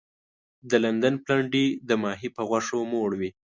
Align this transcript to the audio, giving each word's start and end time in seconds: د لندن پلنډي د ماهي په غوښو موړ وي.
د 0.69 0.71
لندن 0.83 1.13
پلنډي 1.23 1.67
د 1.89 1.91
ماهي 2.03 2.29
په 2.35 2.41
غوښو 2.49 2.79
موړ 2.91 3.09
وي. 3.19 3.31